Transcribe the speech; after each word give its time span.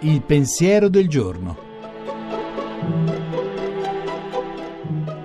Il 0.00 0.22
pensiero 0.22 0.88
del 0.88 1.08
giorno. 1.08 1.56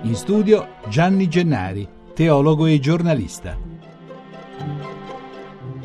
In 0.02 0.14
studio 0.14 0.68
Gianni 0.88 1.28
Gennari, 1.28 1.86
teologo 2.14 2.66
e 2.66 2.80
giornalista. 2.80 3.56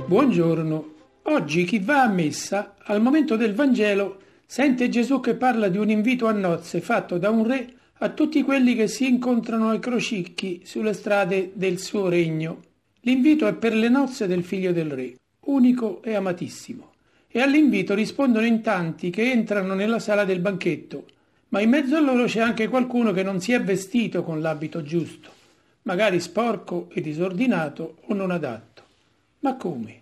Buongiorno. 0.07 0.91
Oggi 1.23 1.63
chi 1.63 1.79
va 1.79 2.03
a 2.03 2.07
messa, 2.07 2.75
al 2.83 3.01
momento 3.01 3.35
del 3.35 3.53
Vangelo, 3.53 4.17
sente 4.45 4.89
Gesù 4.89 5.19
che 5.19 5.35
parla 5.35 5.67
di 5.67 5.77
un 5.77 5.89
invito 5.89 6.27
a 6.27 6.31
nozze 6.31 6.81
fatto 6.81 7.17
da 7.17 7.29
un 7.29 7.45
re 7.45 7.73
a 7.99 8.09
tutti 8.09 8.41
quelli 8.43 8.75
che 8.75 8.87
si 8.87 9.07
incontrano 9.07 9.69
ai 9.69 9.79
crocicchi 9.79 10.61
sulle 10.65 10.93
strade 10.93 11.51
del 11.53 11.79
suo 11.79 12.09
regno. 12.09 12.71
L'invito 13.05 13.47
è 13.47 13.53
per 13.53 13.75
le 13.75 13.89
nozze 13.89 14.27
del 14.27 14.45
figlio 14.45 14.71
del 14.71 14.89
re, 14.89 15.13
unico 15.47 16.01
e 16.03 16.15
amatissimo 16.15 16.91
e 17.27 17.41
all'invito 17.41 17.93
rispondono 17.93 18.45
in 18.45 18.61
tanti 18.61 19.09
che 19.09 19.29
entrano 19.29 19.73
nella 19.73 19.99
sala 19.99 20.23
del 20.23 20.39
banchetto, 20.39 21.05
ma 21.49 21.59
in 21.59 21.69
mezzo 21.69 21.97
a 21.97 21.99
loro 21.99 22.25
c'è 22.25 22.39
anche 22.39 22.69
qualcuno 22.69 23.11
che 23.11 23.23
non 23.23 23.41
si 23.41 23.51
è 23.51 23.61
vestito 23.61 24.23
con 24.23 24.39
l'abito 24.39 24.83
giusto, 24.83 25.31
magari 25.81 26.21
sporco 26.21 26.87
e 26.93 27.01
disordinato 27.01 27.97
o 28.05 28.13
non 28.13 28.31
adatto. 28.31 28.83
Ma 29.39 29.57
come? 29.57 30.01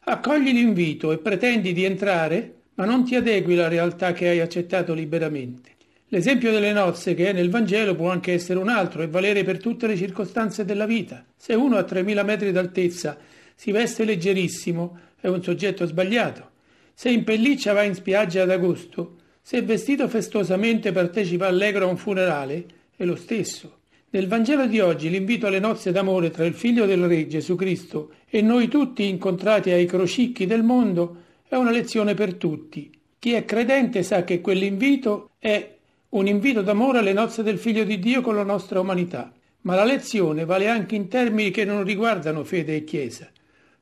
Accogli 0.00 0.52
l'invito 0.52 1.12
e 1.12 1.18
pretendi 1.18 1.72
di 1.72 1.84
entrare, 1.84 2.56
ma 2.74 2.84
non 2.84 3.04
ti 3.04 3.14
adegui 3.14 3.54
alla 3.54 3.68
realtà 3.68 4.12
che 4.12 4.28
hai 4.28 4.40
accettato 4.40 4.92
liberamente. 4.92 5.73
L'esempio 6.14 6.52
delle 6.52 6.72
nozze 6.72 7.12
che 7.12 7.30
è 7.30 7.32
nel 7.32 7.50
Vangelo 7.50 7.96
può 7.96 8.08
anche 8.08 8.34
essere 8.34 8.60
un 8.60 8.68
altro 8.68 9.02
e 9.02 9.08
valere 9.08 9.42
per 9.42 9.58
tutte 9.58 9.88
le 9.88 9.96
circostanze 9.96 10.64
della 10.64 10.86
vita. 10.86 11.24
Se 11.36 11.54
uno 11.54 11.76
a 11.76 11.82
3000 11.82 12.22
metri 12.22 12.52
d'altezza 12.52 13.18
si 13.56 13.72
veste 13.72 14.04
leggerissimo, 14.04 14.96
è 15.20 15.26
un 15.26 15.42
soggetto 15.42 15.84
sbagliato. 15.86 16.50
Se 16.94 17.10
in 17.10 17.24
pelliccia 17.24 17.72
va 17.72 17.82
in 17.82 17.96
spiaggia 17.96 18.42
ad 18.42 18.52
agosto, 18.52 19.16
se 19.42 19.60
vestito 19.62 20.06
festosamente 20.06 20.92
partecipa 20.92 21.48
allegro 21.48 21.86
a 21.86 21.88
un 21.88 21.96
funerale, 21.96 22.64
è 22.94 23.04
lo 23.04 23.16
stesso. 23.16 23.78
Nel 24.10 24.28
Vangelo 24.28 24.68
di 24.68 24.78
oggi 24.78 25.10
l'invito 25.10 25.48
alle 25.48 25.58
nozze 25.58 25.90
d'amore 25.90 26.30
tra 26.30 26.44
il 26.44 26.54
figlio 26.54 26.86
del 26.86 27.08
Re 27.08 27.26
Gesù 27.26 27.56
Cristo 27.56 28.12
e 28.30 28.40
noi 28.40 28.68
tutti 28.68 29.08
incontrati 29.08 29.70
ai 29.70 29.86
crocicchi 29.86 30.46
del 30.46 30.62
mondo 30.62 31.22
è 31.48 31.56
una 31.56 31.72
lezione 31.72 32.14
per 32.14 32.34
tutti. 32.34 32.88
Chi 33.18 33.32
è 33.32 33.44
credente 33.44 34.04
sa 34.04 34.22
che 34.22 34.40
quell'invito 34.40 35.30
è 35.40 35.72
un 36.14 36.26
invito 36.28 36.62
d'amore 36.62 36.98
alle 36.98 37.12
nozze 37.12 37.42
del 37.42 37.58
figlio 37.58 37.84
di 37.84 37.98
Dio 37.98 38.20
con 38.20 38.36
la 38.36 38.44
nostra 38.44 38.80
umanità. 38.80 39.32
Ma 39.62 39.74
la 39.74 39.84
lezione 39.84 40.44
vale 40.44 40.68
anche 40.68 40.94
in 40.94 41.08
termini 41.08 41.50
che 41.50 41.64
non 41.64 41.84
riguardano 41.84 42.44
fede 42.44 42.76
e 42.76 42.84
Chiesa. 42.84 43.30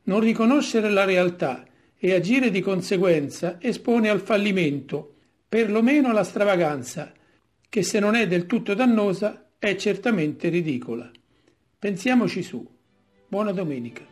Non 0.04 0.20
riconoscere 0.20 0.88
la 0.90 1.04
realtà 1.04 1.64
e 1.98 2.14
agire 2.14 2.50
di 2.50 2.60
conseguenza 2.60 3.58
espone 3.60 4.08
al 4.08 4.20
fallimento, 4.20 5.14
perlomeno 5.48 6.08
alla 6.08 6.24
stravaganza, 6.24 7.12
che 7.68 7.82
se 7.82 8.00
non 8.00 8.14
è 8.14 8.26
del 8.26 8.46
tutto 8.46 8.74
dannosa 8.74 9.50
è 9.58 9.76
certamente 9.76 10.48
ridicola. 10.48 11.10
Pensiamoci 11.78 12.42
su. 12.42 12.66
Buona 13.28 13.52
domenica. 13.52 14.11